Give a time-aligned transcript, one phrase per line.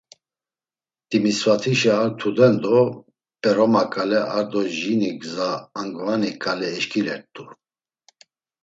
[1.09, 2.79] Timisvatişa ar tudendo
[3.41, 7.43] P̌eroma ǩale ar do jini gza Angvani ǩale eşǩilert̆u.